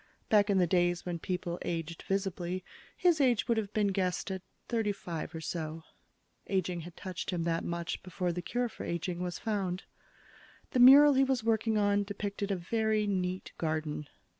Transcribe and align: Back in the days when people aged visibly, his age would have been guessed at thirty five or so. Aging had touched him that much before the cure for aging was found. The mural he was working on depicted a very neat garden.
Back 0.29 0.49
in 0.49 0.57
the 0.57 0.65
days 0.65 1.05
when 1.05 1.19
people 1.19 1.59
aged 1.61 2.01
visibly, 2.01 2.63
his 2.97 3.21
age 3.21 3.47
would 3.47 3.57
have 3.57 3.71
been 3.71 3.89
guessed 3.89 4.31
at 4.31 4.41
thirty 4.67 4.91
five 4.91 5.35
or 5.35 5.41
so. 5.41 5.83
Aging 6.47 6.81
had 6.81 6.97
touched 6.97 7.29
him 7.29 7.43
that 7.43 7.63
much 7.63 8.01
before 8.01 8.31
the 8.33 8.41
cure 8.41 8.67
for 8.67 8.83
aging 8.83 9.19
was 9.19 9.37
found. 9.37 9.83
The 10.71 10.79
mural 10.79 11.13
he 11.13 11.23
was 11.23 11.43
working 11.43 11.77
on 11.77 12.01
depicted 12.03 12.49
a 12.49 12.55
very 12.55 13.05
neat 13.05 13.51
garden. 13.59 14.07